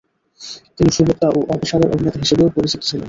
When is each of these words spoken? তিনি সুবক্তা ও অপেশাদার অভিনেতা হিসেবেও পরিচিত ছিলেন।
তিনি 0.77 0.89
সুবক্তা 0.91 1.27
ও 1.29 1.39
অপেশাদার 1.53 1.93
অভিনেতা 1.93 2.19
হিসেবেও 2.23 2.53
পরিচিত 2.55 2.81
ছিলেন। 2.81 2.99